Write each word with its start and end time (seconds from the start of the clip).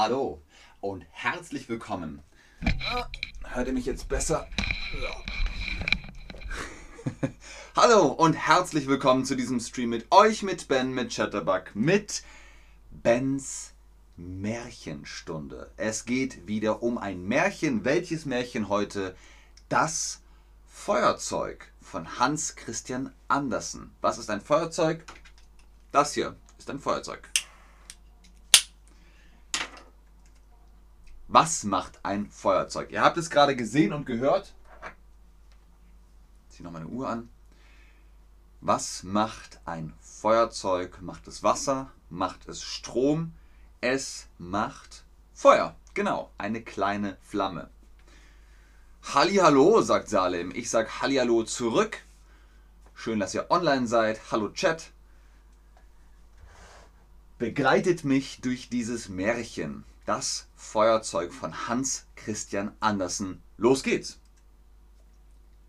Hallo 0.00 0.40
und 0.80 1.04
herzlich 1.10 1.68
willkommen. 1.68 2.22
Hört 3.42 3.66
ihr 3.66 3.72
mich 3.72 3.84
jetzt 3.84 4.08
besser? 4.08 4.46
Hallo 7.76 8.06
und 8.06 8.34
herzlich 8.34 8.86
willkommen 8.86 9.24
zu 9.24 9.34
diesem 9.34 9.58
Stream 9.58 9.88
mit 9.88 10.06
euch, 10.12 10.44
mit 10.44 10.68
Ben, 10.68 10.92
mit 10.92 11.12
Chatterbug, 11.12 11.74
mit 11.74 12.22
Bens 12.92 13.72
Märchenstunde. 14.16 15.72
Es 15.76 16.04
geht 16.04 16.46
wieder 16.46 16.80
um 16.84 16.96
ein 16.96 17.24
Märchen. 17.24 17.84
Welches 17.84 18.24
Märchen 18.24 18.68
heute? 18.68 19.16
Das 19.68 20.22
Feuerzeug 20.68 21.72
von 21.80 22.20
Hans 22.20 22.54
Christian 22.54 23.12
Andersen. 23.26 23.90
Was 24.00 24.18
ist 24.18 24.30
ein 24.30 24.42
Feuerzeug? 24.42 25.04
Das 25.90 26.14
hier 26.14 26.36
ist 26.56 26.70
ein 26.70 26.78
Feuerzeug. 26.78 27.28
Was 31.28 31.64
macht 31.64 32.00
ein 32.04 32.30
Feuerzeug? 32.30 32.90
Ihr 32.90 33.02
habt 33.02 33.18
es 33.18 33.28
gerade 33.28 33.54
gesehen 33.54 33.92
und 33.92 34.06
gehört. 34.06 34.54
Ich 36.48 36.56
ziehe 36.56 36.64
noch 36.64 36.72
meine 36.72 36.86
Uhr 36.86 37.06
an. 37.06 37.28
Was 38.62 39.02
macht 39.02 39.60
ein 39.66 39.92
Feuerzeug? 40.00 41.02
Macht 41.02 41.28
es 41.28 41.42
Wasser? 41.42 41.92
Macht 42.08 42.48
es 42.48 42.62
Strom? 42.62 43.34
Es 43.82 44.26
macht 44.38 45.04
Feuer. 45.34 45.76
Genau, 45.92 46.32
eine 46.38 46.62
kleine 46.62 47.18
Flamme. 47.20 47.68
Hallihallo, 49.02 49.82
sagt 49.82 50.08
Salem. 50.08 50.50
Ich 50.54 50.70
sag 50.70 51.02
Hallihallo 51.02 51.44
zurück. 51.44 51.98
Schön, 52.94 53.20
dass 53.20 53.34
ihr 53.34 53.50
online 53.50 53.86
seid. 53.86 54.32
Hallo 54.32 54.48
Chat. 54.48 54.92
Begleitet 57.38 58.04
mich 58.04 58.40
durch 58.40 58.70
dieses 58.70 59.10
Märchen. 59.10 59.84
Das 60.08 60.48
Feuerzeug 60.54 61.34
von 61.34 61.68
Hans 61.68 62.06
Christian 62.16 62.74
Andersen. 62.80 63.42
Los 63.58 63.82
geht's. 63.82 64.18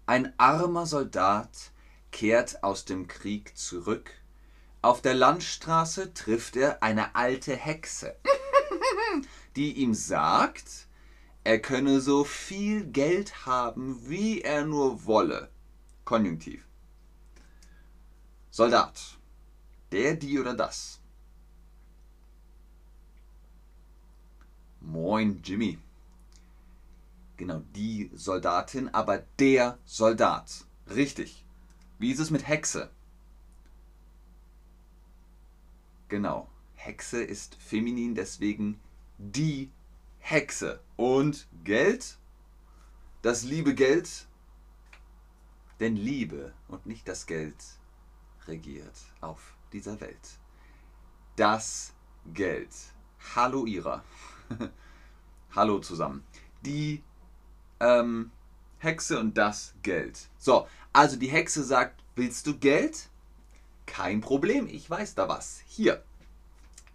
Ein 0.05 0.33
armer 0.39 0.85
Soldat 0.85 1.73
kehrt 2.13 2.63
aus 2.63 2.85
dem 2.85 3.09
Krieg 3.09 3.57
zurück. 3.57 4.11
Auf 4.81 5.01
der 5.01 5.13
Landstraße 5.13 6.13
trifft 6.13 6.55
er 6.55 6.81
eine 6.81 7.15
alte 7.15 7.53
Hexe, 7.53 8.15
die 9.57 9.73
ihm 9.73 9.93
sagt, 9.93 10.87
er 11.43 11.59
könne 11.59 11.99
so 11.99 12.23
viel 12.23 12.85
Geld 12.85 13.45
haben, 13.45 14.07
wie 14.07 14.39
er 14.39 14.63
nur 14.63 15.03
wolle. 15.05 15.49
Konjunktiv. 16.05 16.65
Soldat. 18.51 19.17
Der, 19.91 20.15
die 20.15 20.39
oder 20.39 20.53
das. 20.53 21.01
Moin, 24.91 25.39
Jimmy. 25.43 25.77
Genau, 27.37 27.61
die 27.75 28.09
Soldatin, 28.15 28.89
aber 28.89 29.19
der 29.37 29.77
Soldat. 29.85 30.65
Richtig. 30.89 31.45
Wie 31.99 32.11
ist 32.11 32.17
es 32.17 32.31
mit 32.31 32.47
Hexe? 32.47 32.89
Genau. 36.07 36.49
Hexe 36.73 37.23
ist 37.23 37.55
feminin, 37.61 38.15
deswegen 38.15 38.79
die 39.19 39.69
Hexe. 40.17 40.79
Und 40.95 41.47
Geld? 41.63 42.17
Das 43.21 43.43
liebe 43.43 43.75
Geld? 43.75 44.27
Denn 45.79 45.95
Liebe 45.95 46.51
und 46.67 46.87
nicht 46.87 47.07
das 47.07 47.27
Geld 47.27 47.63
regiert 48.47 48.97
auf 49.21 49.53
dieser 49.71 50.01
Welt. 50.01 50.39
Das 51.35 51.93
Geld. 52.33 52.73
Hallo 53.35 53.67
Ira. 53.67 54.03
Hallo 55.55 55.79
zusammen. 55.79 56.23
Die 56.65 57.03
ähm, 57.79 58.31
Hexe 58.79 59.19
und 59.19 59.37
das 59.37 59.73
Geld. 59.83 60.27
So, 60.37 60.67
also 60.93 61.17
die 61.17 61.29
Hexe 61.29 61.63
sagt, 61.63 62.01
willst 62.15 62.47
du 62.47 62.57
Geld? 62.57 63.09
Kein 63.85 64.21
Problem, 64.21 64.67
ich 64.67 64.89
weiß 64.89 65.15
da 65.15 65.27
was. 65.27 65.61
Hier. 65.67 66.03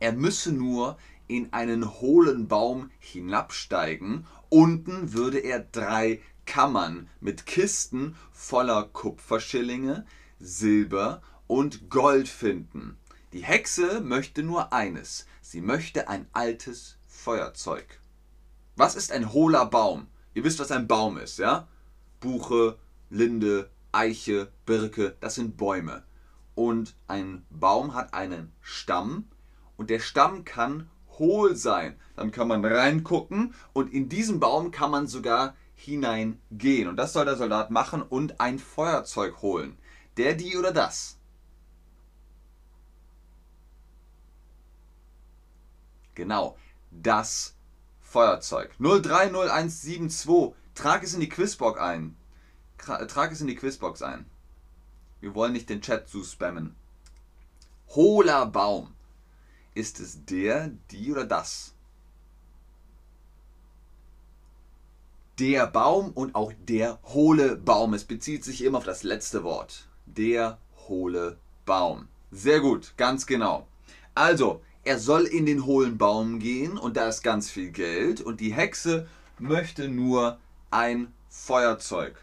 Er 0.01 0.13
müsse 0.13 0.53
nur 0.53 0.97
in 1.27 1.53
einen 1.53 2.01
hohlen 2.01 2.49
Baum 2.49 2.91
hinabsteigen. 2.99 4.27
Unten 4.49 5.13
würde 5.13 5.39
er 5.39 5.61
drei 5.61 6.21
Kammern 6.47 7.09
mit 7.21 7.47
Kisten 7.47 8.17
voller 8.33 8.85
Kupferschillinge, 8.85 10.07
Silber 10.39 11.23
und 11.47 11.89
Gold 11.89 12.29
finden. 12.29 12.99
Die 13.33 13.45
Hexe 13.45 14.01
möchte 14.01 14.43
nur 14.43 14.73
eines. 14.73 15.27
Sie 15.41 15.61
möchte 15.61 16.09
ein 16.09 16.27
altes 16.33 16.99
Feuerzeug. 17.25 18.01
Was 18.77 18.97
ist 18.97 19.11
ein 19.11 19.33
hohler 19.33 19.65
Baum? 19.65 20.09
Ihr 20.35 20.45
wisst, 20.45 20.59
was 20.59 20.71
ein 20.71 20.87
Baum 20.87 21.17
ist, 21.17 21.39
ja? 21.39 21.67
Buche, 22.21 22.77
Linde, 23.09 23.71
Eiche, 23.93 24.53
Birke, 24.67 25.17
das 25.21 25.37
sind 25.37 25.57
Bäume. 25.57 26.03
Und 26.55 26.95
ein 27.09 27.47
Baum 27.49 27.95
hat 27.95 28.13
einen 28.13 28.53
Stamm 28.61 29.25
und 29.79 29.89
der 29.89 30.01
Stamm 30.01 30.45
kann 30.45 30.91
hohl 31.19 31.57
sein. 31.57 31.99
Dann 32.15 32.31
kann 32.31 32.47
man 32.47 32.63
reingucken 32.63 33.55
und 33.73 33.95
in 33.95 34.11
diesen 34.11 34.39
Baum 34.39 34.71
kann 34.71 34.91
man 34.91 35.07
sogar 35.07 35.57
hineingehen. 35.75 36.89
Und 36.89 36.97
das 36.97 37.15
soll 37.15 37.25
der 37.25 37.37
Soldat 37.37 37.71
machen 37.71 38.03
und 38.03 38.39
ein 38.39 38.59
Feuerzeug 38.59 39.41
holen. 39.41 39.79
Der, 40.19 40.35
die 40.35 40.59
oder 40.59 40.73
das? 40.73 41.17
Genau 46.15 46.57
das 47.03 47.55
Feuerzeug. 48.01 48.75
030172. 48.79 50.55
Trag 50.75 51.03
es 51.03 51.15
in 51.15 51.21
die 51.21 51.29
Quizbox 51.29 51.79
ein. 51.79 52.17
Trag 52.79 53.33
es 53.33 53.41
in 53.41 53.47
die 53.47 53.57
Quizbox 53.57 54.03
ein. 54.03 54.27
Wir 55.21 55.35
wollen 55.35 55.53
nicht 55.53 55.71
den 55.71 55.81
Chat 55.81 56.09
zu 56.09 56.23
spammen. 56.23 56.75
Hohler 57.91 58.47
Baum. 58.47 58.95
Ist 59.75 60.01
es 60.01 60.25
der, 60.25 60.71
die 60.91 61.11
oder 61.11 61.25
das? 61.25 61.75
Der 65.39 65.67
Baum 65.67 66.13
und 66.13 66.35
auch 66.35 66.53
der 66.69 67.01
hohle 67.05 67.57
Baum. 67.57 67.95
Es 67.95 68.05
bezieht 68.05 68.45
sich 68.45 68.63
immer 68.63 68.79
auf 68.79 68.85
das 68.85 69.03
letzte 69.03 69.43
Wort. 69.43 69.89
Der 70.07 70.59
hohle 70.89 71.39
Baum. 71.65 72.09
Sehr 72.31 72.61
gut, 72.61 72.95
ganz 72.97 73.27
genau. 73.27 73.67
Also, 74.15 74.63
er 74.85 74.99
soll 74.99 75.25
in 75.25 75.47
den 75.47 75.65
hohlen 75.65 75.97
Baum 75.99 76.39
gehen 76.39 76.77
und 76.77 76.97
da 76.97 77.09
ist 77.09 77.23
ganz 77.23 77.51
viel 77.51 77.71
Geld 77.71 78.21
und 78.21 78.41
die 78.41 78.53
Hexe 78.53 79.09
möchte 79.39 79.89
nur 79.89 80.39
ein 80.71 81.13
Feuerzeug. 81.29 82.17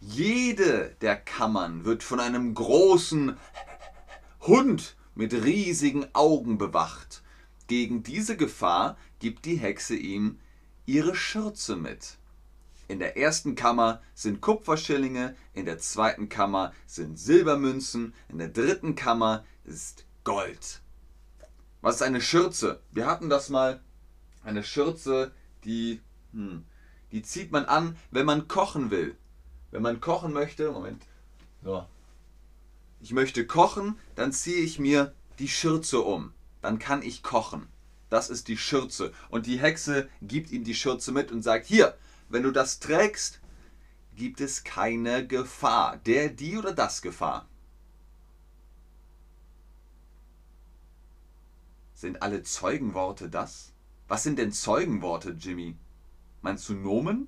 Jede 0.00 0.96
der 1.00 1.16
Kammern 1.16 1.84
wird 1.84 2.02
von 2.02 2.20
einem 2.20 2.54
großen 2.54 3.36
Hund 4.42 4.96
mit 5.14 5.32
riesigen 5.32 6.06
Augen 6.12 6.58
bewacht. 6.58 7.22
Gegen 7.66 8.02
diese 8.02 8.36
Gefahr 8.36 8.96
gibt 9.18 9.44
die 9.44 9.56
Hexe 9.56 9.96
ihm 9.96 10.38
ihre 10.86 11.14
Schürze 11.14 11.76
mit. 11.76 12.16
In 12.86 12.98
der 12.98 13.18
ersten 13.18 13.54
Kammer 13.54 14.00
sind 14.14 14.40
Kupferschillinge, 14.40 15.36
in 15.52 15.66
der 15.66 15.78
zweiten 15.78 16.28
Kammer 16.28 16.72
sind 16.86 17.18
Silbermünzen, 17.18 18.14
in 18.28 18.38
der 18.38 18.48
dritten 18.48 18.94
Kammer 18.94 19.44
ist 19.64 20.06
Gold. 20.24 20.80
Was 21.80 21.96
ist 21.96 22.02
eine 22.02 22.20
Schürze? 22.20 22.80
Wir 22.90 23.06
hatten 23.06 23.28
das 23.28 23.48
mal. 23.48 23.80
Eine 24.42 24.64
Schürze, 24.64 25.32
die, 25.64 26.00
hm, 26.32 26.64
die 27.12 27.22
zieht 27.22 27.52
man 27.52 27.66
an, 27.66 27.96
wenn 28.10 28.26
man 28.26 28.48
kochen 28.48 28.90
will. 28.90 29.16
Wenn 29.70 29.82
man 29.82 30.00
kochen 30.00 30.32
möchte, 30.32 30.70
Moment. 30.72 31.04
So. 31.62 31.86
Ich 33.00 33.12
möchte 33.12 33.46
kochen, 33.46 33.98
dann 34.14 34.32
ziehe 34.32 34.62
ich 34.62 34.78
mir 34.78 35.14
die 35.38 35.48
Schürze 35.48 36.00
um. 36.00 36.32
Dann 36.62 36.78
kann 36.78 37.02
ich 37.02 37.22
kochen. 37.22 37.68
Das 38.10 38.30
ist 38.30 38.48
die 38.48 38.56
Schürze. 38.56 39.12
Und 39.28 39.46
die 39.46 39.60
Hexe 39.60 40.08
gibt 40.22 40.50
ihm 40.50 40.64
die 40.64 40.74
Schürze 40.74 41.12
mit 41.12 41.30
und 41.30 41.42
sagt, 41.42 41.66
hier, 41.66 41.96
wenn 42.28 42.42
du 42.42 42.50
das 42.50 42.80
trägst, 42.80 43.40
gibt 44.16 44.40
es 44.40 44.64
keine 44.64 45.26
Gefahr. 45.26 45.98
Der, 46.06 46.28
die 46.28 46.56
oder 46.56 46.72
das 46.72 47.02
Gefahr. 47.02 47.46
Sind 51.98 52.22
alle 52.22 52.44
Zeugenworte 52.44 53.28
das? 53.28 53.72
Was 54.06 54.22
sind 54.22 54.38
denn 54.38 54.52
Zeugenworte, 54.52 55.30
Jimmy? 55.30 55.74
Meinst 56.42 56.68
du 56.68 56.74
Nomen? 56.74 57.26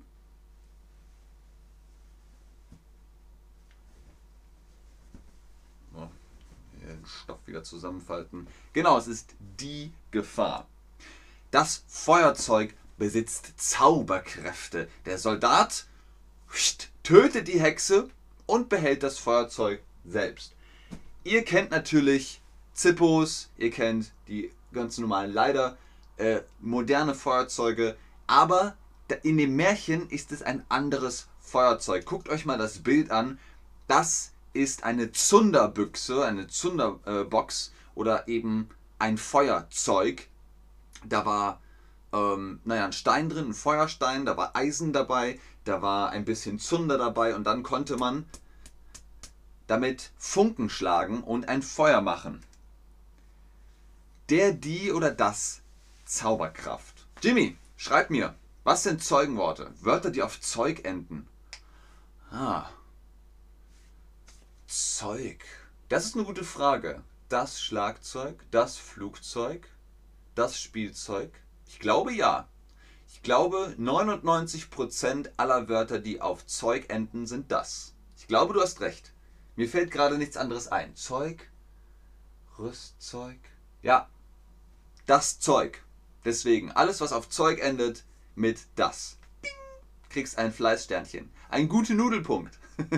Den 6.81 7.05
Stoff 7.05 7.45
wieder 7.45 7.65
zusammenfalten. 7.65 8.47
Genau, 8.71 8.97
es 8.97 9.07
ist 9.07 9.35
die 9.59 9.91
Gefahr. 10.09 10.65
Das 11.51 11.83
Feuerzeug 11.89 12.73
besitzt 12.97 13.51
Zauberkräfte. 13.57 14.87
Der 15.05 15.17
Soldat 15.17 15.85
tötet 17.03 17.49
die 17.49 17.59
Hexe 17.59 18.09
und 18.45 18.69
behält 18.69 19.03
das 19.03 19.17
Feuerzeug 19.17 19.81
selbst. 20.05 20.55
Ihr 21.25 21.43
kennt 21.43 21.71
natürlich 21.71 22.39
Zippos, 22.73 23.49
ihr 23.57 23.69
kennt 23.69 24.13
die 24.29 24.49
ganz 24.73 24.97
normalen 24.97 25.33
Leiter, 25.33 25.77
äh, 26.17 26.41
moderne 26.59 27.15
Feuerzeuge, 27.15 27.95
aber 28.27 28.75
in 29.23 29.37
dem 29.37 29.55
Märchen 29.55 30.09
ist 30.09 30.31
es 30.31 30.41
ein 30.41 30.63
anderes 30.69 31.27
Feuerzeug. 31.41 32.05
Guckt 32.05 32.29
euch 32.29 32.45
mal 32.45 32.57
das 32.57 32.79
Bild 32.79 33.11
an. 33.11 33.39
Das 33.87 34.31
ist 34.53 34.83
eine 34.83 35.11
Zunderbüchse, 35.11 36.25
eine 36.25 36.47
Zunderbox 36.47 37.73
oder 37.95 38.27
eben 38.27 38.69
ein 38.99 39.17
Feuerzeug. 39.17 40.27
Da 41.03 41.25
war, 41.25 41.59
ähm, 42.13 42.59
naja, 42.63 42.85
ein 42.85 42.93
Stein 42.93 43.29
drin, 43.29 43.49
ein 43.49 43.53
Feuerstein, 43.53 44.25
da 44.25 44.37
war 44.37 44.55
Eisen 44.55 44.93
dabei, 44.93 45.39
da 45.65 45.81
war 45.81 46.11
ein 46.11 46.25
bisschen 46.25 46.59
Zunder 46.59 46.97
dabei 46.97 47.35
und 47.35 47.43
dann 47.45 47.63
konnte 47.63 47.97
man 47.97 48.25
damit 49.67 50.11
Funken 50.17 50.69
schlagen 50.69 51.23
und 51.23 51.47
ein 51.47 51.61
Feuer 51.61 52.01
machen. 52.01 52.41
Der, 54.31 54.53
die 54.53 54.93
oder 54.93 55.11
das 55.11 55.59
Zauberkraft. 56.05 57.05
Jimmy, 57.21 57.57
schreib 57.75 58.09
mir, 58.09 58.33
was 58.63 58.83
sind 58.83 59.03
Zeugenworte? 59.03 59.73
Wörter, 59.81 60.09
die 60.09 60.23
auf 60.23 60.39
Zeug 60.39 60.85
enden. 60.85 61.27
Ah. 62.31 62.69
Zeug. 64.67 65.43
Das 65.89 66.05
ist 66.05 66.15
eine 66.15 66.23
gute 66.23 66.45
Frage. 66.45 67.03
Das 67.27 67.61
Schlagzeug, 67.61 68.41
das 68.51 68.77
Flugzeug, 68.77 69.67
das 70.33 70.57
Spielzeug. 70.61 71.33
Ich 71.67 71.79
glaube 71.79 72.13
ja. 72.13 72.47
Ich 73.09 73.23
glaube, 73.23 73.75
99% 73.77 75.29
aller 75.35 75.67
Wörter, 75.67 75.99
die 75.99 76.21
auf 76.21 76.47
Zeug 76.47 76.85
enden, 76.87 77.27
sind 77.27 77.51
das. 77.51 77.95
Ich 78.15 78.27
glaube, 78.27 78.53
du 78.53 78.61
hast 78.61 78.79
recht. 78.79 79.11
Mir 79.57 79.67
fällt 79.67 79.91
gerade 79.91 80.17
nichts 80.17 80.37
anderes 80.37 80.69
ein. 80.69 80.95
Zeug, 80.95 81.51
Rüstzeug. 82.57 83.37
Ja, 83.81 84.07
das 85.05 85.39
Zeug. 85.39 85.83
Deswegen, 86.25 86.71
alles, 86.71 87.01
was 87.01 87.11
auf 87.11 87.29
Zeug 87.29 87.59
endet, 87.59 88.03
mit 88.35 88.59
das. 88.75 89.17
Bing, 89.41 89.51
kriegst 90.09 90.37
ein 90.37 90.51
Fleißsternchen. 90.53 91.31
Ein 91.49 91.67
guter 91.67 91.93
Nudelpunkt. 91.93 92.57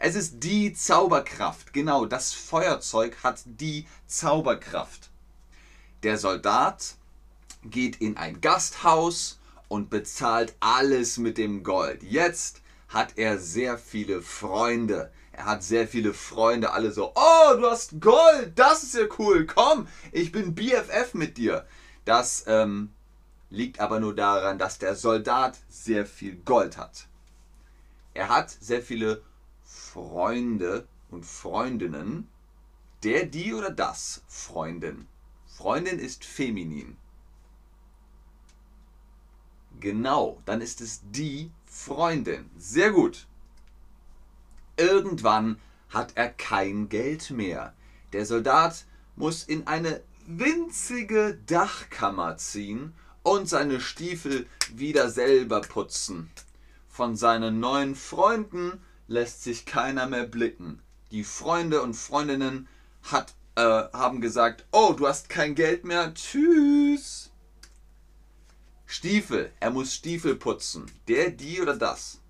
es 0.00 0.14
ist 0.14 0.42
die 0.42 0.72
Zauberkraft. 0.72 1.72
Genau, 1.72 2.06
das 2.06 2.32
Feuerzeug 2.32 3.16
hat 3.22 3.42
die 3.44 3.86
Zauberkraft. 4.06 5.10
Der 6.02 6.18
Soldat 6.18 6.96
geht 7.64 8.00
in 8.00 8.16
ein 8.16 8.40
Gasthaus 8.40 9.38
und 9.68 9.88
bezahlt 9.88 10.54
alles 10.60 11.18
mit 11.18 11.38
dem 11.38 11.62
Gold. 11.62 12.02
Jetzt 12.02 12.60
hat 12.88 13.16
er 13.16 13.38
sehr 13.38 13.78
viele 13.78 14.20
Freunde. 14.20 15.12
Er 15.32 15.46
hat 15.46 15.62
sehr 15.62 15.88
viele 15.88 16.12
Freunde, 16.12 16.72
alle 16.72 16.92
so, 16.92 17.12
oh, 17.14 17.56
du 17.56 17.68
hast 17.68 18.00
Gold, 18.00 18.52
das 18.54 18.82
ist 18.82 18.94
ja 18.94 19.06
cool, 19.18 19.46
komm, 19.46 19.88
ich 20.12 20.30
bin 20.30 20.54
BFF 20.54 21.14
mit 21.14 21.38
dir. 21.38 21.66
Das 22.04 22.44
ähm, 22.46 22.92
liegt 23.48 23.80
aber 23.80 23.98
nur 23.98 24.14
daran, 24.14 24.58
dass 24.58 24.78
der 24.78 24.94
Soldat 24.94 25.58
sehr 25.68 26.04
viel 26.04 26.36
Gold 26.36 26.76
hat. 26.76 27.06
Er 28.14 28.28
hat 28.28 28.50
sehr 28.50 28.82
viele 28.82 29.22
Freunde 29.64 30.86
und 31.10 31.24
Freundinnen. 31.24 32.28
Der, 33.02 33.26
die 33.26 33.54
oder 33.54 33.70
das 33.70 34.22
Freundin. 34.28 35.08
Freundin 35.46 35.98
ist 35.98 36.24
feminin. 36.24 36.96
Genau, 39.80 40.40
dann 40.44 40.60
ist 40.60 40.80
es 40.80 41.00
die 41.10 41.50
Freundin. 41.66 42.50
Sehr 42.56 42.92
gut. 42.92 43.26
Irgendwann 44.82 45.60
hat 45.90 46.16
er 46.16 46.28
kein 46.28 46.88
Geld 46.88 47.30
mehr. 47.30 47.72
Der 48.12 48.26
Soldat 48.26 48.84
muss 49.14 49.44
in 49.44 49.68
eine 49.68 50.02
winzige 50.26 51.38
Dachkammer 51.46 52.36
ziehen 52.36 52.92
und 53.22 53.48
seine 53.48 53.80
Stiefel 53.80 54.44
wieder 54.74 55.08
selber 55.08 55.60
putzen. 55.60 56.30
Von 56.88 57.14
seinen 57.14 57.60
neuen 57.60 57.94
Freunden 57.94 58.82
lässt 59.06 59.44
sich 59.44 59.66
keiner 59.66 60.08
mehr 60.08 60.26
blicken. 60.26 60.82
Die 61.12 61.22
Freunde 61.22 61.80
und 61.80 61.94
Freundinnen 61.94 62.66
hat, 63.04 63.34
äh, 63.54 63.62
haben 63.62 64.20
gesagt, 64.20 64.66
oh, 64.72 64.94
du 64.94 65.06
hast 65.06 65.28
kein 65.28 65.54
Geld 65.54 65.84
mehr, 65.84 66.12
tschüss. 66.12 67.30
Stiefel, 68.86 69.52
er 69.60 69.70
muss 69.70 69.94
Stiefel 69.94 70.34
putzen. 70.34 70.90
Der, 71.06 71.30
die 71.30 71.60
oder 71.60 71.76
das? 71.76 72.21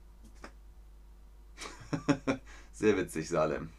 Sehr 2.73 2.97
witzig, 2.97 3.29
Salem. 3.29 3.71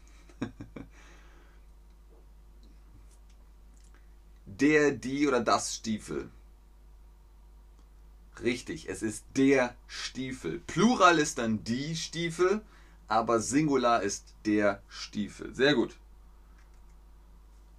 der, 4.46 4.92
die 4.92 5.26
oder 5.26 5.40
das 5.40 5.74
Stiefel. 5.76 6.30
Richtig, 8.42 8.88
es 8.88 9.02
ist 9.02 9.24
der 9.36 9.74
Stiefel. 9.86 10.60
Plural 10.66 11.18
ist 11.18 11.38
dann 11.38 11.62
die 11.64 11.94
Stiefel, 11.96 12.62
aber 13.06 13.40
Singular 13.40 14.02
ist 14.02 14.34
der 14.44 14.82
Stiefel. 14.88 15.54
Sehr 15.54 15.74
gut. 15.74 15.94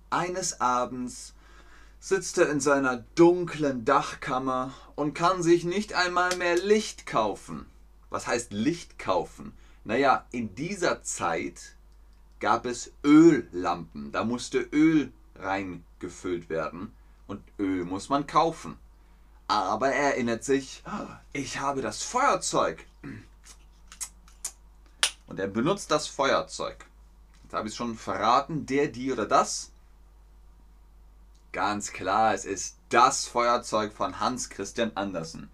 Eines 0.10 0.62
Abends 0.62 1.34
sitzt 2.00 2.38
er 2.38 2.50
in 2.50 2.60
seiner 2.60 3.04
dunklen 3.16 3.84
Dachkammer 3.84 4.74
und 4.96 5.14
kann 5.14 5.44
sich 5.44 5.66
nicht 5.66 5.94
einmal 5.94 6.36
mehr 6.38 6.56
Licht 6.56 7.06
kaufen. 7.06 7.66
Was 8.10 8.28
heißt 8.28 8.54
Licht 8.54 8.98
kaufen? 8.98 9.54
Naja, 9.86 10.26
in 10.32 10.56
dieser 10.56 11.04
Zeit 11.04 11.76
gab 12.40 12.66
es 12.66 12.92
Öllampen. 13.04 14.12
Da 14.12 14.24
musste 14.24 14.58
Öl 14.60 15.14
reingefüllt 15.36 16.50
werden 16.50 16.92
und 17.28 17.42
Öl 17.60 17.86
muss 17.86 18.10
man 18.10 18.26
kaufen. 18.26 18.78
Aber 19.48 19.90
er 19.90 20.16
erinnert 20.16 20.44
sich, 20.44 20.84
ich 21.34 21.60
habe 21.60 21.84
das 21.84 22.02
Feuerzeug. 22.02 22.84
Und 25.28 25.40
er 25.40 25.48
benutzt 25.48 25.92
das 25.92 26.08
Feuerzeug. 26.08 26.86
Jetzt 27.44 27.54
habe 27.54 27.68
ich 27.68 27.74
es 27.74 27.78
schon 27.78 27.96
verraten, 27.96 28.66
der, 28.66 28.88
die 28.88 29.12
oder 29.12 29.28
das. 29.28 29.72
Ganz 31.52 31.94
klar, 31.94 32.34
es 32.34 32.44
ist 32.44 32.76
das 32.90 33.26
Feuerzeug 33.28 33.94
von 33.94 34.20
Hans 34.20 34.50
Christian 34.50 34.92
Andersen. 34.96 35.52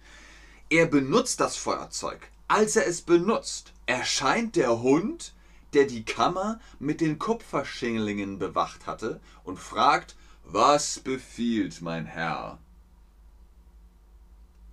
Er 0.70 0.86
benutzt 0.86 1.42
das 1.42 1.58
Feuerzeug. 1.58 2.30
Als 2.48 2.78
er 2.78 2.88
es 2.88 3.02
benutzt, 3.02 3.74
erscheint 3.92 4.56
der 4.56 4.82
Hund, 4.82 5.34
der 5.74 5.86
die 5.86 6.06
Kammer 6.06 6.60
mit 6.80 7.02
den 7.02 7.20
Kupferschinglingen 7.20 8.40
bewacht 8.40 8.88
hatte, 8.88 9.20
und 9.44 9.58
fragt, 9.58 10.16
was 10.46 11.00
befiehlt 11.00 11.82
mein 11.82 12.06
Herr? 12.06 12.58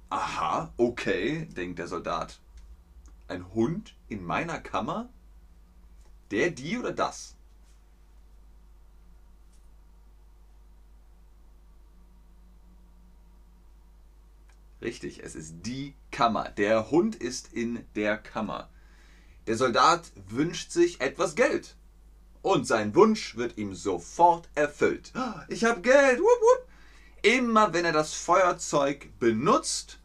Aha, 0.09 0.73
okay, 0.77 1.47
denkt 1.47 1.81
der 1.81 1.89
Soldat. 1.89 2.39
Ein 3.27 3.53
Hund 3.55 3.97
in 4.09 4.25
meiner 4.25 4.61
Kammer? 4.61 5.09
Der, 6.31 6.51
die 6.51 6.79
oder 6.79 6.93
das? 6.93 7.35
Richtig, 14.81 15.25
es 15.25 15.35
ist 15.35 15.67
die 15.67 15.95
Kammer. 16.13 16.51
Der 16.51 16.93
Hund 16.93 17.17
ist 17.17 17.53
in 17.53 17.85
der 17.97 18.17
Kammer. 18.17 18.69
Der 19.49 19.57
Soldat 19.57 20.03
wünscht 20.29 20.73
sich 20.73 21.01
etwas 21.01 21.35
Geld. 21.35 21.75
Und 22.43 22.67
sein 22.67 22.95
Wunsch 22.95 23.35
wird 23.39 23.57
ihm 23.57 23.75
sofort 23.75 24.47
erfüllt. 24.55 25.11
Ich 25.49 25.65
habe 25.65 25.81
Geld. 25.81 26.21
Wupp, 26.21 26.41
wupp. 26.43 26.69
Immer 27.23 27.73
wenn 27.73 27.87
er 27.87 27.93
das 27.93 28.13
Feuerzeug 28.13 29.09
benutzt, 29.19 30.01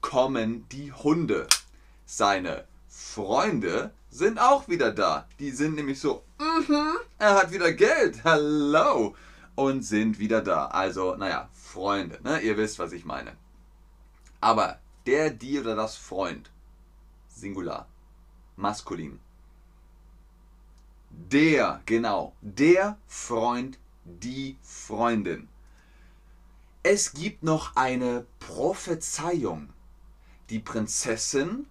kommen 0.00 0.66
die 0.70 0.92
Hunde. 0.92 1.46
Seine 2.06 2.64
Freunde 2.88 3.92
sind 4.10 4.40
auch 4.40 4.66
wieder 4.66 4.90
da. 4.90 5.28
Die 5.38 5.52
sind 5.52 5.76
nämlich 5.76 6.00
so, 6.00 6.24
mhm, 6.40 6.96
er 7.18 7.36
hat 7.36 7.52
wieder 7.52 7.72
Geld, 7.72 8.24
hello. 8.24 9.14
Und 9.54 9.82
sind 9.82 10.18
wieder 10.18 10.42
da. 10.42 10.66
Also, 10.66 11.14
naja, 11.14 11.48
Freunde, 11.52 12.18
ne? 12.24 12.40
ihr 12.40 12.56
wisst, 12.56 12.80
was 12.80 12.90
ich 12.90 13.04
meine. 13.04 13.36
Aber 14.40 14.80
der, 15.06 15.30
die 15.30 15.60
oder 15.60 15.76
das 15.76 15.96
Freund, 15.96 16.50
Singular, 17.28 17.86
maskulin. 18.58 19.18
Der, 21.10 21.80
genau, 21.86 22.34
der 22.42 22.98
Freund, 23.06 23.78
die 24.04 24.56
Freundin. 24.62 25.48
Es 26.82 27.12
gibt 27.12 27.42
noch 27.42 27.76
eine 27.76 28.26
Prophezeiung. 28.40 29.70
Die 30.50 30.58
Prinzessin 30.58 31.66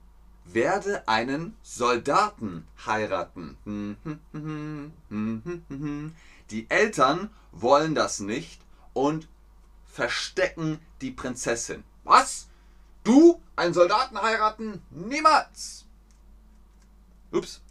werde 0.46 1.08
einen 1.08 1.56
Soldaten 1.62 2.68
heiraten. 2.86 3.58
Die 6.50 6.70
Eltern 6.70 7.30
wollen 7.52 7.96
das 7.96 8.20
nicht 8.22 8.62
und 8.94 9.28
verstecken 9.86 10.80
die 11.02 11.12
Prinzessin. 11.12 11.84
Was? 12.06 12.48
Du 13.04 13.42
einen 13.56 13.74
Soldaten 13.74 14.22
heiraten? 14.22 14.82
Niemals! 14.92 15.87
Ups. 17.32 17.62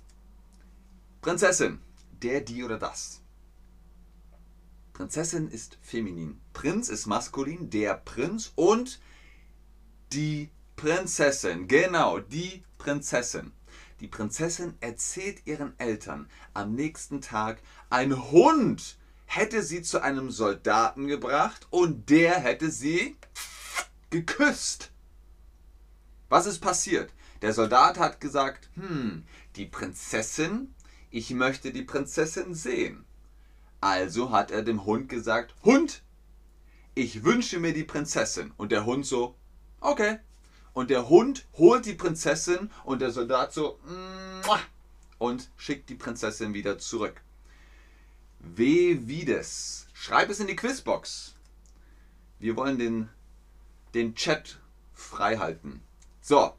Prinzessin. 1.22 1.80
Der, 2.22 2.40
die 2.40 2.62
oder 2.62 2.78
das. 2.78 3.22
Prinzessin 4.92 5.48
ist 5.48 5.78
feminin. 5.82 6.40
Prinz 6.52 6.88
ist 6.88 7.06
maskulin, 7.06 7.68
der 7.70 7.94
Prinz 7.94 8.52
und 8.54 9.00
die 10.12 10.50
Prinzessin. 10.76 11.68
Genau, 11.68 12.18
die 12.18 12.62
Prinzessin. 12.78 13.52
Die 14.00 14.08
Prinzessin 14.08 14.74
erzählt 14.80 15.46
ihren 15.46 15.78
Eltern 15.78 16.28
am 16.54 16.74
nächsten 16.74 17.20
Tag, 17.20 17.62
ein 17.88 18.30
Hund 18.30 18.98
hätte 19.24 19.62
sie 19.62 19.82
zu 19.82 20.00
einem 20.00 20.30
Soldaten 20.30 21.06
gebracht 21.06 21.66
und 21.70 22.08
der 22.10 22.38
hätte 22.38 22.70
sie 22.70 23.16
geküsst. 24.10 24.90
Was 26.28 26.46
ist 26.46 26.60
passiert? 26.60 27.12
Der 27.42 27.52
Soldat 27.52 27.98
hat 27.98 28.20
gesagt, 28.20 28.70
hm, 28.74 29.24
die 29.56 29.66
Prinzessin, 29.66 30.74
ich 31.10 31.30
möchte 31.30 31.72
die 31.72 31.82
Prinzessin 31.82 32.54
sehen. 32.54 33.04
Also 33.80 34.30
hat 34.30 34.50
er 34.50 34.62
dem 34.62 34.84
Hund 34.84 35.08
gesagt, 35.08 35.54
Hund, 35.64 36.02
ich 36.94 37.24
wünsche 37.24 37.58
mir 37.58 37.72
die 37.72 37.84
Prinzessin. 37.84 38.52
Und 38.56 38.72
der 38.72 38.86
Hund 38.86 39.06
so, 39.06 39.36
okay. 39.80 40.18
Und 40.72 40.90
der 40.90 41.08
Hund 41.08 41.46
holt 41.54 41.86
die 41.86 41.94
Prinzessin 41.94 42.70
und 42.84 43.00
der 43.00 43.10
Soldat 43.10 43.52
so, 43.52 43.78
und 45.18 45.48
schickt 45.56 45.88
die 45.88 45.94
Prinzessin 45.94 46.54
wieder 46.54 46.78
zurück. 46.78 47.22
Weh 48.40 48.98
wie 49.02 49.24
das. 49.24 49.86
Schreib 49.92 50.30
es 50.30 50.40
in 50.40 50.46
die 50.46 50.56
Quizbox. 50.56 51.34
Wir 52.38 52.56
wollen 52.56 52.78
den, 52.78 53.08
den 53.94 54.14
Chat 54.14 54.58
frei 54.92 55.38
halten. 55.38 55.82
So, 56.20 56.54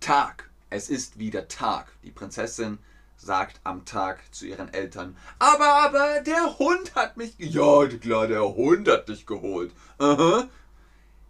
Tag. 0.00 0.50
Es 0.70 0.88
ist 0.88 1.18
wieder 1.18 1.48
Tag. 1.48 1.86
Die 2.02 2.10
Prinzessin 2.10 2.78
sagt 3.16 3.60
am 3.64 3.84
Tag 3.84 4.20
zu 4.34 4.46
ihren 4.46 4.72
Eltern, 4.72 5.16
aber, 5.38 5.66
aber, 5.66 6.20
der 6.20 6.58
Hund 6.58 6.94
hat 6.94 7.16
mich... 7.16 7.34
Ja, 7.38 7.86
klar, 7.86 8.26
der 8.26 8.42
Hund 8.42 8.88
hat 8.88 9.08
dich 9.08 9.26
geholt. 9.26 9.72
Aha. 9.98 10.48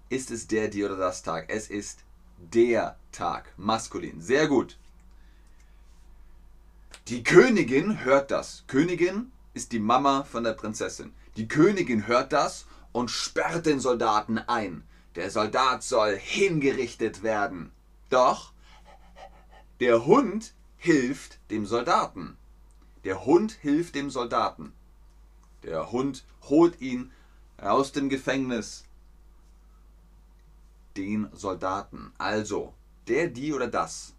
Ist 0.09 0.31
es 0.31 0.47
der, 0.47 0.69
die 0.69 0.85
oder 0.85 0.97
das 0.97 1.23
Tag? 1.23 1.47
Es 1.49 1.69
ist 1.69 2.01
der 2.39 2.97
Tag. 3.13 3.53
Maskulin. 3.57 4.21
Sehr 4.21 4.49
gut. 4.49 4.77
Die 7.09 7.23
Königin 7.23 8.05
hört 8.05 8.31
das. 8.31 8.65
Königin 8.67 9.31
ist 9.55 9.73
die 9.73 9.79
Mama 9.79 10.25
von 10.25 10.45
der 10.45 10.53
Prinzessin. 10.53 11.13
Die 11.37 11.49
Königin 11.49 12.07
hört 12.07 12.33
das 12.33 12.67
und 12.93 13.11
sperrt 13.11 13.67
den 13.67 13.81
Soldaten 13.81 14.39
ein. 14.39 14.83
Der 15.15 15.31
Soldat 15.31 15.83
soll 15.83 16.17
hingerichtet 16.17 17.23
werden. 17.23 17.73
Doch 18.11 18.53
der 19.81 20.07
Hund 20.07 20.55
hilft 20.77 21.39
dem 21.51 21.67
Soldaten. 21.67 22.37
Der 23.05 23.25
Hund 23.25 23.53
hilft 23.53 23.95
dem 23.95 24.11
Soldaten. 24.11 24.73
Der 25.63 25.93
Hund 25.93 26.25
holt 26.43 26.81
ihn 26.81 27.13
aus 27.59 27.93
dem 27.93 28.09
Gefängnis. 28.09 28.85
Den 30.97 31.29
Soldaten. 31.33 32.13
Also, 32.19 32.75
der, 33.07 33.29
die 33.29 33.53
oder 33.53 33.69
das. 33.69 34.15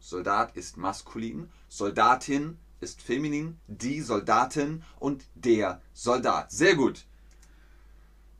Soldat 0.00 0.56
ist 0.56 0.76
maskulin, 0.76 1.50
Soldatin 1.68 2.58
ist 2.80 3.02
feminin, 3.02 3.60
die 3.66 4.00
Soldatin 4.00 4.82
und 4.98 5.24
der 5.34 5.80
Soldat. 5.92 6.50
Sehr 6.50 6.74
gut. 6.74 7.04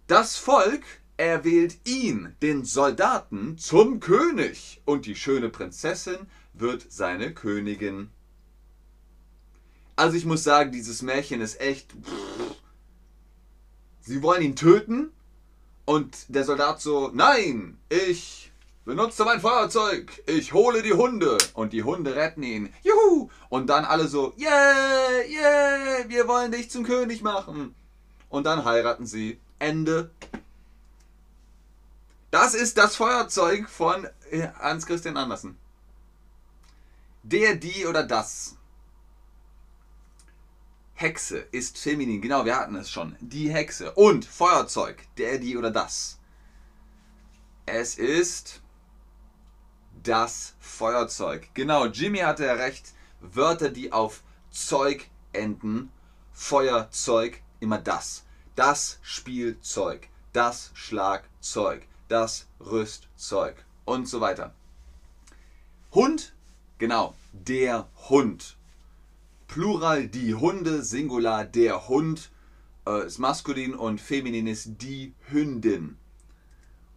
Das 0.07 0.37
Volk 0.37 0.83
erwählt 1.21 1.79
ihn, 1.87 2.35
den 2.41 2.65
Soldaten, 2.65 3.59
zum 3.59 4.01
König 4.01 4.81
und 4.87 5.05
die 5.05 5.15
schöne 5.15 5.51
Prinzessin 5.51 6.17
wird 6.55 6.87
seine 6.91 7.35
Königin. 7.35 8.09
Also 9.97 10.17
ich 10.17 10.25
muss 10.25 10.43
sagen, 10.43 10.73
dieses 10.73 11.03
Märchen 11.03 11.43
ist 11.43 11.61
echt... 11.61 11.95
Sie 14.01 14.23
wollen 14.23 14.43
ihn 14.43 14.57
töten 14.57 15.11
und 15.85 16.17
der 16.29 16.45
Soldat 16.45 16.81
so, 16.81 17.11
nein, 17.13 17.79
ich 17.91 18.51
benutze 18.87 19.25
mein 19.25 19.43
Feuerzeug, 19.43 20.11
ich 20.27 20.55
hole 20.55 20.83
die 20.83 20.95
Hunde. 20.95 21.37
Und 21.53 21.75
die 21.75 21.85
Hunde 21.85 22.17
retten 22.17 22.43
ihn. 22.43 22.73
Juhu! 22.83 23.29
Und 23.51 23.69
dann 23.69 23.85
alle 23.85 24.09
so, 24.09 24.33
yeah, 24.39 25.21
yeah, 25.29 26.09
wir 26.09 26.27
wollen 26.27 26.51
dich 26.51 26.71
zum 26.71 26.83
König 26.83 27.21
machen. 27.21 27.75
Und 28.31 28.45
dann 28.47 28.65
heiraten 28.65 29.07
sie. 29.07 29.39
Ende. 29.59 30.11
Das 32.43 32.55
ist 32.55 32.79
das 32.79 32.97
Feuerzeug 32.97 33.69
von 33.69 34.09
äh, 34.31 34.49
Hans 34.59 34.87
Christian 34.87 35.19
Andersen. 35.19 35.59
Der, 37.23 37.55
die 37.55 37.85
oder 37.85 38.03
das. 38.03 38.57
Hexe 40.95 41.41
ist 41.53 41.77
feminin. 41.77 42.23
Genau, 42.23 42.47
wir 42.47 42.57
hatten 42.57 42.77
es 42.77 42.91
schon. 42.91 43.15
Die 43.21 43.53
Hexe. 43.53 43.93
Und 43.93 44.25
Feuerzeug. 44.25 45.07
Der, 45.19 45.37
die 45.37 45.59
oder 45.59 45.71
das. 45.71 46.19
Es 47.67 47.97
ist 47.97 48.63
das 50.03 50.55
Feuerzeug. 50.61 51.47
Genau, 51.53 51.85
Jimmy 51.89 52.21
hatte 52.21 52.47
ja 52.47 52.55
recht. 52.55 52.95
Wörter, 53.21 53.69
die 53.69 53.93
auf 53.93 54.23
Zeug 54.51 55.11
enden. 55.35 55.93
Feuerzeug, 56.33 57.43
immer 57.61 57.77
das. 57.77 58.25
Das 58.57 58.99
Spielzeug, 59.03 60.09
das 60.33 60.71
Schlagzeug, 60.73 61.87
das 62.11 62.47
Rüstzeug 62.61 63.65
und 63.85 64.09
so 64.09 64.21
weiter. 64.21 64.55
Hund, 65.93 66.33
genau, 66.79 67.15
der 67.33 67.89
Hund. 68.09 68.57
Plural 69.47 70.07
die 70.07 70.35
Hunde, 70.35 70.83
Singular 70.83 71.45
der 71.45 71.89
Hund, 71.89 72.31
äh, 72.87 73.07
ist 73.07 73.19
maskulin 73.19 73.75
und 73.75 74.01
feminin 74.01 74.47
ist 74.47 74.83
die 74.83 75.15
Hündin. 75.29 75.97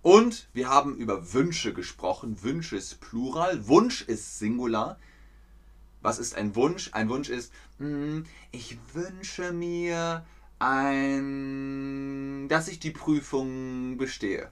Und 0.01 0.49
wir 0.53 0.69
haben 0.69 0.97
über 0.97 1.33
Wünsche 1.33 1.73
gesprochen. 1.73 2.43
Wünsche 2.43 2.75
ist 2.75 2.99
Plural, 2.99 3.67
Wunsch 3.67 4.01
ist 4.01 4.37
Singular. 4.37 4.99
Was 6.01 6.19
ist 6.19 6.35
ein 6.35 6.55
Wunsch? 6.55 6.89
Ein 6.91 7.07
Wunsch 7.09 7.29
ist, 7.29 7.53
hm, 7.77 8.25
ich 8.51 8.77
wünsche 8.93 9.53
mir 9.53 10.25
ein, 10.59 12.47
dass 12.49 12.67
ich 12.67 12.79
die 12.79 12.91
Prüfung 12.91 13.97
bestehe. 13.97 14.51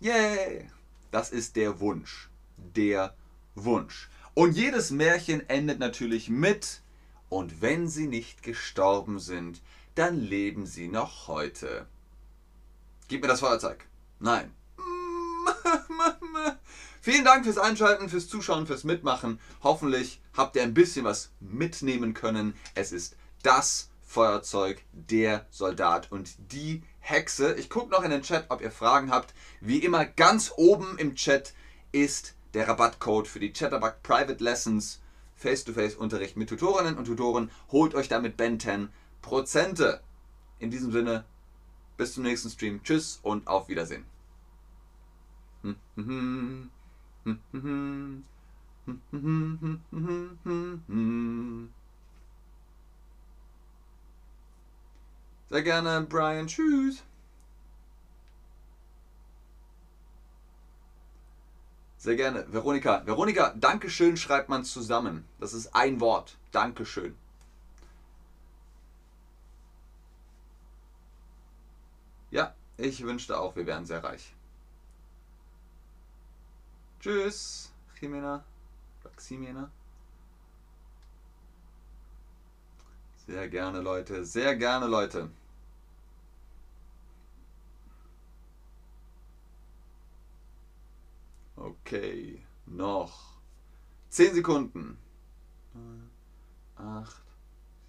Yay! 0.00 0.68
Das 1.10 1.30
ist 1.30 1.56
der 1.56 1.80
Wunsch. 1.80 2.28
Der 2.56 3.14
Wunsch. 3.54 4.10
Und 4.34 4.52
jedes 4.54 4.90
Märchen 4.90 5.48
endet 5.48 5.78
natürlich 5.78 6.28
mit, 6.28 6.82
und 7.28 7.62
wenn 7.62 7.88
sie 7.88 8.06
nicht 8.06 8.42
gestorben 8.42 9.18
sind, 9.18 9.62
dann 9.94 10.20
leben 10.20 10.66
sie 10.66 10.88
noch 10.88 11.28
heute. 11.28 11.86
Gib 13.08 13.22
mir 13.22 13.28
das 13.28 13.40
Feuerzeug. 13.40 13.86
Nein. 14.20 14.52
Vielen 17.00 17.24
Dank 17.24 17.44
fürs 17.44 17.58
Einschalten, 17.58 18.08
fürs 18.08 18.28
Zuschauen, 18.28 18.66
fürs 18.66 18.84
Mitmachen. 18.84 19.40
Hoffentlich 19.62 20.20
habt 20.36 20.56
ihr 20.56 20.62
ein 20.62 20.74
bisschen 20.74 21.04
was 21.04 21.30
mitnehmen 21.40 22.12
können. 22.14 22.54
Es 22.74 22.92
ist 22.92 23.16
das 23.42 23.88
Feuerzeug, 24.06 24.82
der 24.92 25.46
Soldat 25.50 26.10
und 26.10 26.36
die 26.52 26.82
Hexe. 27.00 27.54
Ich 27.54 27.68
gucke 27.68 27.90
noch 27.90 28.02
in 28.02 28.10
den 28.10 28.22
Chat, 28.22 28.46
ob 28.48 28.62
ihr 28.62 28.70
Fragen 28.70 29.10
habt. 29.10 29.34
Wie 29.60 29.78
immer, 29.78 30.06
ganz 30.06 30.52
oben 30.56 30.96
im 30.96 31.16
Chat 31.16 31.52
ist 31.92 32.34
der 32.54 32.68
Rabattcode 32.68 33.28
für 33.28 33.40
die 33.40 33.52
Chatterbug 33.52 34.02
Private 34.02 34.42
Lessons. 34.42 35.02
Face-to-Face-Unterricht 35.34 36.36
mit 36.36 36.48
Tutorinnen 36.48 36.96
und 36.96 37.04
Tutoren. 37.04 37.50
Holt 37.70 37.94
euch 37.94 38.08
damit 38.08 38.38
Ben 38.38 38.58
10 38.58 38.88
Prozente. 39.20 40.00
In 40.58 40.70
diesem 40.70 40.92
Sinne, 40.92 41.24
bis 41.98 42.14
zum 42.14 42.22
nächsten 42.22 42.48
Stream. 42.48 42.82
Tschüss 42.82 43.20
und 43.22 43.46
auf 43.46 43.68
Wiedersehen. 43.68 44.06
Sehr 55.48 55.62
gerne, 55.62 56.02
Brian. 56.02 56.46
Tschüss. 56.46 57.02
Sehr 61.98 62.16
gerne. 62.16 62.52
Veronika. 62.52 63.06
Veronika, 63.06 63.52
Dankeschön 63.56 64.16
schreibt 64.16 64.48
man 64.48 64.64
zusammen. 64.64 65.24
Das 65.40 65.52
ist 65.52 65.74
ein 65.74 66.00
Wort. 66.00 66.36
Dankeschön. 66.52 67.16
Ja, 72.30 72.54
ich 72.76 73.02
wünschte 73.02 73.38
auch, 73.38 73.56
wir 73.56 73.66
wären 73.66 73.86
sehr 73.86 74.02
reich. 74.02 74.34
Tschüss, 77.00 77.72
Jimena. 78.00 78.44
Ximena. 79.16 79.70
Sehr 83.26 83.48
gerne, 83.48 83.80
Leute. 83.80 84.24
Sehr 84.24 84.54
gerne, 84.56 84.86
Leute. 84.86 85.30
Okay, 91.56 92.40
noch 92.66 93.40
10 94.10 94.34
Sekunden. 94.34 94.98
8, 96.76 97.22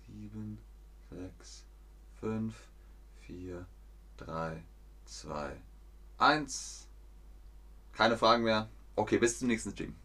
7, 0.07 0.57
6, 1.11 1.65
5, 2.19 2.55
4, 3.21 3.67
3, 4.17 4.63
2, 5.05 5.61
1. 6.17 6.87
Keine 7.91 8.17
Fragen 8.17 8.43
mehr. 8.43 8.69
Okay, 8.95 9.17
bis 9.17 9.39
zum 9.39 9.49
nächsten 9.49 9.71
Stream. 9.71 9.95